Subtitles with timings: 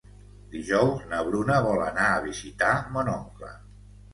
[0.53, 3.53] Dijous na Bruna vol anar a visitar mon oncle.